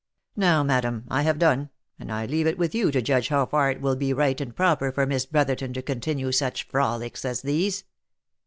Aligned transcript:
Now, 0.35 0.63
madam, 0.63 1.03
I 1.09 1.21
have 1.21 1.37
done, 1.37 1.69
and 1.99 2.11
I 2.11 2.25
leave 2.25 2.47
it 2.47 2.57
with 2.57 2.73
you 2.73 2.89
to 2.89 3.03
judge 3.03 3.27
how 3.27 3.45
far 3.45 3.69
it 3.69 3.81
will 3.81 3.95
be 3.95 4.13
right 4.13 4.41
and 4.41 4.55
proper 4.55 4.91
for 4.91 5.05
Miss 5.05 5.27
Brotherton 5.27 5.73
to 5.73 5.83
continue 5.83 6.31
such 6.31 6.63
frolics 6.63 7.23
as 7.23 7.43
these." 7.43 7.83